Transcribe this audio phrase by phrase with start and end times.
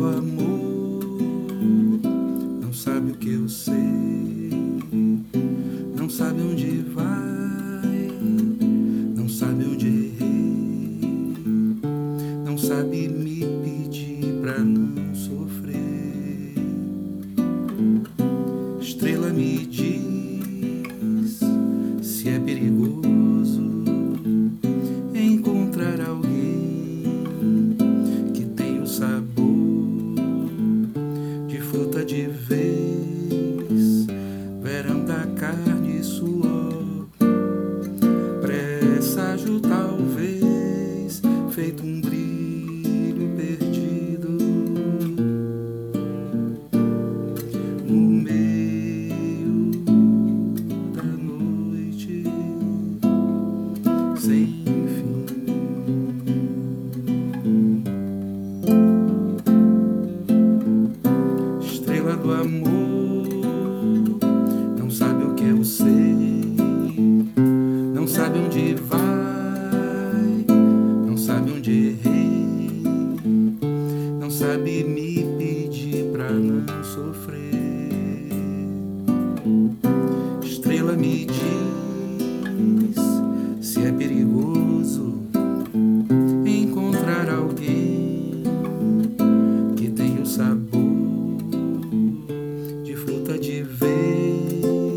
[0.00, 1.04] do amor.
[2.62, 3.74] Não sabe o que eu sei,
[5.94, 8.08] não sabe onde vai,
[9.14, 11.00] não sabe onde errei,
[12.46, 16.54] não sabe me pedir pra não sofrer.
[18.80, 21.40] Estrela me diz
[22.00, 23.19] se é perigoso.
[41.70, 44.28] Feito um brilho perdido
[47.86, 49.70] no meio
[50.96, 52.24] da noite
[54.18, 54.46] sem
[54.96, 55.26] fim.
[61.60, 62.99] Estrela do amor,
[74.40, 77.50] sabe me pedir pra não sofrer.
[80.42, 82.96] Estrela me diz
[83.60, 85.20] se é perigoso
[86.46, 88.42] encontrar alguém
[89.76, 91.36] que tem o sabor
[92.82, 94.96] de fruta de vez,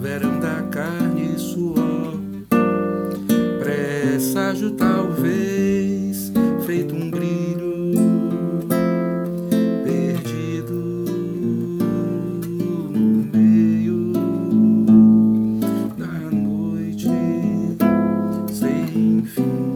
[0.00, 2.20] verão da carne e suor,
[3.58, 6.30] presságio talvez
[6.64, 7.05] feito um
[19.26, 19.75] da noite sem fim.